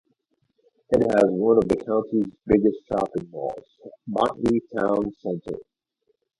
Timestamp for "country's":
1.75-2.35